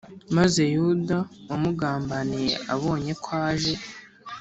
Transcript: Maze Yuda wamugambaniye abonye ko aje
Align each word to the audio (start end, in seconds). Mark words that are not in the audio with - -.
Maze 0.37 0.61
Yuda 0.75 1.17
wamugambaniye 1.49 2.53
abonye 2.73 3.11
ko 3.23 3.29
aje 3.49 3.73